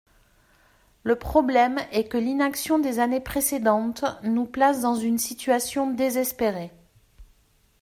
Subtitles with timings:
[1.03, 6.71] Le problème est que l’inaction des années précédentes nous place dans une situation désespérée.